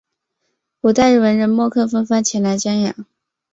[0.81, 3.05] 古代文人墨客纷纷前来瞻仰。